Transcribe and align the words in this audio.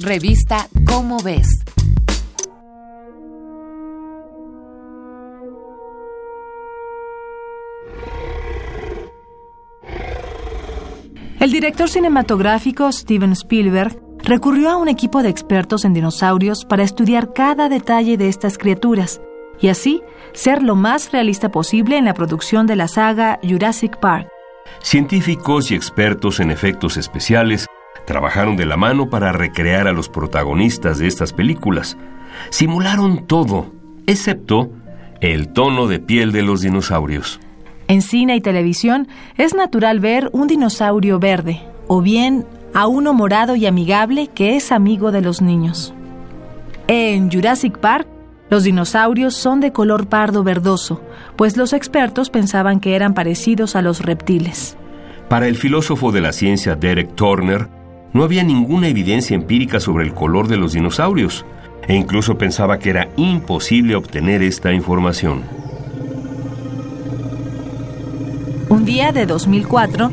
Revista 0.00 0.68
Cómo 0.86 1.18
ves. 1.22 1.46
El 11.38 11.52
director 11.52 11.88
cinematográfico 11.88 12.90
Steven 12.90 13.32
Spielberg 13.32 14.00
recurrió 14.18 14.70
a 14.70 14.76
un 14.76 14.88
equipo 14.88 15.22
de 15.22 15.28
expertos 15.28 15.84
en 15.84 15.94
dinosaurios 15.94 16.64
para 16.64 16.82
estudiar 16.82 17.32
cada 17.32 17.68
detalle 17.68 18.16
de 18.16 18.28
estas 18.28 18.58
criaturas 18.58 19.20
y 19.60 19.68
así 19.68 20.02
ser 20.32 20.62
lo 20.62 20.74
más 20.74 21.12
realista 21.12 21.50
posible 21.50 21.98
en 21.98 22.06
la 22.06 22.14
producción 22.14 22.66
de 22.66 22.74
la 22.74 22.88
saga 22.88 23.38
Jurassic 23.44 24.00
Park. 24.00 24.26
Científicos 24.82 25.70
y 25.70 25.76
expertos 25.76 26.40
en 26.40 26.50
efectos 26.50 26.96
especiales 26.96 27.68
trabajaron 28.06 28.56
de 28.56 28.66
la 28.66 28.76
mano 28.76 29.10
para 29.10 29.32
recrear 29.32 29.88
a 29.88 29.92
los 29.92 30.08
protagonistas 30.08 30.98
de 30.98 31.06
estas 31.06 31.32
películas. 31.32 31.96
Simularon 32.50 33.26
todo, 33.26 33.72
excepto 34.06 34.70
el 35.20 35.48
tono 35.48 35.86
de 35.86 36.00
piel 36.00 36.32
de 36.32 36.42
los 36.42 36.60
dinosaurios. 36.60 37.40
En 37.88 38.02
cine 38.02 38.36
y 38.36 38.40
televisión 38.40 39.08
es 39.36 39.54
natural 39.54 40.00
ver 40.00 40.30
un 40.32 40.46
dinosaurio 40.46 41.18
verde, 41.18 41.62
o 41.86 42.00
bien 42.00 42.46
a 42.74 42.86
uno 42.86 43.14
morado 43.14 43.56
y 43.56 43.66
amigable 43.66 44.28
que 44.28 44.56
es 44.56 44.72
amigo 44.72 45.12
de 45.12 45.20
los 45.20 45.42
niños. 45.42 45.94
En 46.88 47.30
Jurassic 47.30 47.78
Park, 47.78 48.08
los 48.50 48.64
dinosaurios 48.64 49.34
son 49.34 49.60
de 49.60 49.72
color 49.72 50.08
pardo 50.08 50.42
verdoso, 50.44 51.00
pues 51.36 51.56
los 51.56 51.72
expertos 51.72 52.30
pensaban 52.30 52.80
que 52.80 52.94
eran 52.94 53.14
parecidos 53.14 53.76
a 53.76 53.82
los 53.82 54.00
reptiles. 54.00 54.76
Para 55.28 55.48
el 55.48 55.56
filósofo 55.56 56.12
de 56.12 56.20
la 56.20 56.32
ciencia 56.32 56.74
Derek 56.74 57.14
Turner, 57.14 57.68
no 58.14 58.22
había 58.22 58.44
ninguna 58.44 58.88
evidencia 58.88 59.34
empírica 59.34 59.80
sobre 59.80 60.06
el 60.06 60.14
color 60.14 60.48
de 60.48 60.56
los 60.56 60.72
dinosaurios, 60.72 61.44
e 61.86 61.94
incluso 61.94 62.38
pensaba 62.38 62.78
que 62.78 62.90
era 62.90 63.08
imposible 63.16 63.96
obtener 63.96 64.42
esta 64.42 64.72
información. 64.72 65.42
Un 68.70 68.84
día 68.84 69.12
de 69.12 69.26
2004, 69.26 70.12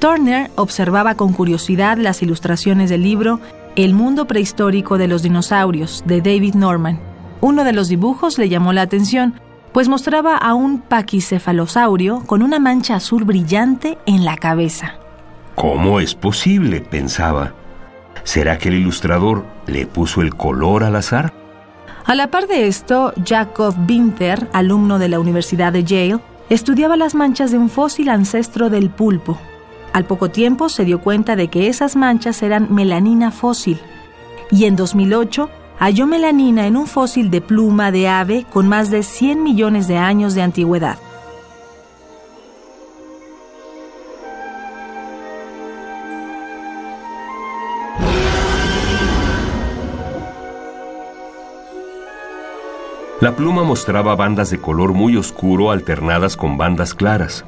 Turner 0.00 0.50
observaba 0.56 1.14
con 1.14 1.32
curiosidad 1.32 1.98
las 1.98 2.22
ilustraciones 2.22 2.90
del 2.90 3.02
libro 3.02 3.38
El 3.76 3.94
mundo 3.94 4.26
prehistórico 4.26 4.98
de 4.98 5.06
los 5.06 5.22
dinosaurios 5.22 6.02
de 6.06 6.20
David 6.20 6.54
Norman. 6.54 6.98
Uno 7.40 7.64
de 7.64 7.72
los 7.72 7.88
dibujos 7.88 8.38
le 8.38 8.48
llamó 8.48 8.72
la 8.72 8.82
atención, 8.82 9.34
pues 9.72 9.88
mostraba 9.88 10.36
a 10.36 10.54
un 10.54 10.80
paquicefalosaurio 10.80 12.22
con 12.26 12.42
una 12.42 12.58
mancha 12.58 12.96
azul 12.96 13.24
brillante 13.24 13.98
en 14.06 14.24
la 14.24 14.36
cabeza. 14.36 15.01
¿Cómo 15.54 16.00
es 16.00 16.14
posible? 16.14 16.80
pensaba. 16.80 17.54
¿Será 18.24 18.58
que 18.58 18.68
el 18.68 18.76
ilustrador 18.76 19.44
le 19.66 19.86
puso 19.86 20.22
el 20.22 20.34
color 20.34 20.84
al 20.84 20.96
azar? 20.96 21.32
A 22.04 22.14
la 22.14 22.28
par 22.28 22.46
de 22.46 22.66
esto, 22.66 23.12
Jacob 23.24 23.74
Winter, 23.88 24.48
alumno 24.52 24.98
de 24.98 25.08
la 25.08 25.20
Universidad 25.20 25.72
de 25.72 25.84
Yale, 25.84 26.20
estudiaba 26.50 26.96
las 26.96 27.14
manchas 27.14 27.50
de 27.52 27.58
un 27.58 27.68
fósil 27.68 28.08
ancestro 28.08 28.70
del 28.70 28.90
pulpo, 28.90 29.38
al 29.92 30.06
poco 30.06 30.30
tiempo 30.30 30.68
se 30.68 30.84
dio 30.84 31.00
cuenta 31.00 31.36
de 31.36 31.48
que 31.48 31.68
esas 31.68 31.96
manchas 31.96 32.42
eran 32.42 32.72
melanina 32.72 33.30
fósil 33.30 33.78
y 34.50 34.64
en 34.64 34.74
2008 34.74 35.50
halló 35.78 36.06
melanina 36.06 36.66
en 36.66 36.76
un 36.76 36.86
fósil 36.86 37.30
de 37.30 37.42
pluma 37.42 37.90
de 37.90 38.08
ave 38.08 38.46
con 38.50 38.68
más 38.68 38.90
de 38.90 39.02
100 39.02 39.42
millones 39.42 39.88
de 39.88 39.98
años 39.98 40.34
de 40.34 40.42
antigüedad. 40.42 40.98
La 53.22 53.36
pluma 53.36 53.62
mostraba 53.62 54.16
bandas 54.16 54.50
de 54.50 54.58
color 54.58 54.94
muy 54.94 55.16
oscuro 55.16 55.70
alternadas 55.70 56.36
con 56.36 56.58
bandas 56.58 56.92
claras. 56.92 57.44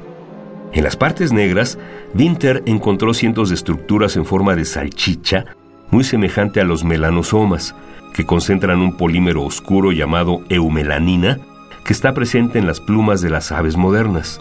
En 0.71 0.85
las 0.85 0.95
partes 0.95 1.33
negras, 1.33 1.77
Winter 2.17 2.63
encontró 2.65 3.13
cientos 3.13 3.49
de 3.49 3.55
estructuras 3.55 4.15
en 4.15 4.23
forma 4.23 4.55
de 4.55 4.63
salchicha, 4.63 5.43
muy 5.91 6.05
semejante 6.05 6.61
a 6.61 6.63
los 6.63 6.85
melanosomas, 6.85 7.75
que 8.13 8.25
concentran 8.25 8.79
un 8.79 8.95
polímero 8.95 9.43
oscuro 9.43 9.91
llamado 9.91 10.43
eumelanina, 10.47 11.39
que 11.83 11.91
está 11.91 12.13
presente 12.13 12.57
en 12.57 12.67
las 12.67 12.79
plumas 12.79 13.19
de 13.19 13.31
las 13.31 13.51
aves 13.51 13.75
modernas. 13.75 14.39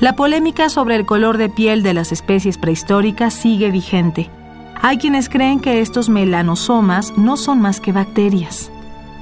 La 0.00 0.16
polémica 0.16 0.70
sobre 0.70 0.96
el 0.96 1.04
color 1.04 1.36
de 1.36 1.50
piel 1.50 1.82
de 1.82 1.92
las 1.92 2.10
especies 2.10 2.56
prehistóricas 2.56 3.34
sigue 3.34 3.70
vigente. 3.70 4.30
Hay 4.80 4.96
quienes 4.96 5.28
creen 5.28 5.60
que 5.60 5.82
estos 5.82 6.08
melanosomas 6.08 7.18
no 7.18 7.36
son 7.36 7.60
más 7.60 7.80
que 7.80 7.92
bacterias. 7.92 8.72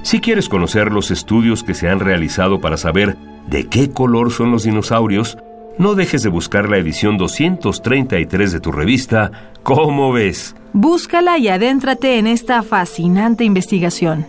Si 0.01 0.19
quieres 0.19 0.49
conocer 0.49 0.91
los 0.91 1.11
estudios 1.11 1.63
que 1.63 1.73
se 1.73 1.89
han 1.89 1.99
realizado 1.99 2.59
para 2.59 2.77
saber 2.77 3.17
de 3.47 3.67
qué 3.67 3.91
color 3.91 4.31
son 4.31 4.51
los 4.51 4.63
dinosaurios, 4.63 5.37
no 5.77 5.95
dejes 5.95 6.23
de 6.23 6.29
buscar 6.29 6.69
la 6.69 6.77
edición 6.77 7.17
233 7.17 8.51
de 8.51 8.59
tu 8.59 8.71
revista 8.71 9.31
¿Cómo 9.63 10.11
ves? 10.11 10.55
Búscala 10.73 11.37
y 11.37 11.47
adéntrate 11.47 12.17
en 12.17 12.27
esta 12.27 12.63
fascinante 12.63 13.43
investigación. 13.43 14.25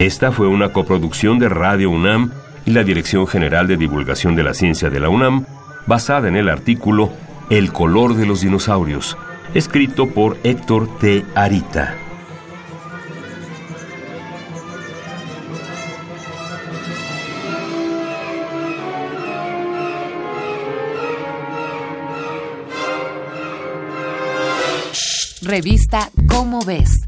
Esta 0.00 0.32
fue 0.32 0.48
una 0.48 0.72
coproducción 0.72 1.38
de 1.38 1.50
Radio 1.50 1.90
UNAM 1.90 2.32
y 2.64 2.70
la 2.70 2.84
Dirección 2.84 3.26
General 3.26 3.66
de 3.66 3.76
Divulgación 3.76 4.34
de 4.34 4.42
la 4.42 4.54
Ciencia 4.54 4.88
de 4.88 4.98
la 4.98 5.10
UNAM, 5.10 5.44
basada 5.86 6.26
en 6.26 6.36
el 6.36 6.48
artículo 6.48 7.12
el 7.50 7.70
color 7.70 8.14
de 8.14 8.24
los 8.24 8.40
dinosaurios, 8.40 9.18
escrito 9.52 10.08
por 10.08 10.38
Héctor 10.42 10.88
T. 11.00 11.26
Arita. 11.34 11.96
Revista 25.42 26.08
Cómo 26.26 26.64
ves 26.64 27.00